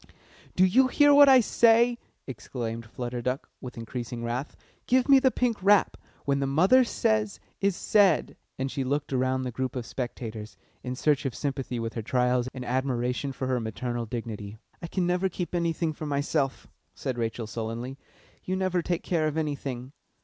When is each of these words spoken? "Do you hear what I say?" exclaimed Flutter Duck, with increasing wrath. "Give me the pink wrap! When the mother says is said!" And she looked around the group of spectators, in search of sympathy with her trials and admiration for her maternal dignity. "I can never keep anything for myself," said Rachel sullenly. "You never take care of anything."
"Do 0.55 0.65
you 0.65 0.87
hear 0.87 1.13
what 1.13 1.29
I 1.29 1.41
say?" 1.41 1.99
exclaimed 2.25 2.87
Flutter 2.87 3.21
Duck, 3.21 3.47
with 3.61 3.77
increasing 3.77 4.23
wrath. 4.23 4.55
"Give 4.87 5.07
me 5.07 5.19
the 5.19 5.29
pink 5.29 5.57
wrap! 5.61 5.95
When 6.25 6.39
the 6.39 6.47
mother 6.47 6.83
says 6.83 7.39
is 7.59 7.75
said!" 7.75 8.35
And 8.57 8.71
she 8.71 8.83
looked 8.83 9.13
around 9.13 9.43
the 9.43 9.51
group 9.51 9.75
of 9.75 9.85
spectators, 9.85 10.57
in 10.81 10.95
search 10.95 11.23
of 11.27 11.35
sympathy 11.35 11.79
with 11.79 11.93
her 11.93 12.01
trials 12.01 12.49
and 12.51 12.65
admiration 12.65 13.31
for 13.31 13.45
her 13.45 13.59
maternal 13.59 14.07
dignity. 14.07 14.57
"I 14.81 14.87
can 14.87 15.05
never 15.05 15.29
keep 15.29 15.53
anything 15.53 15.93
for 15.93 16.07
myself," 16.07 16.65
said 16.95 17.19
Rachel 17.19 17.45
sullenly. 17.45 17.99
"You 18.43 18.55
never 18.55 18.81
take 18.81 19.03
care 19.03 19.27
of 19.27 19.37
anything." 19.37 19.91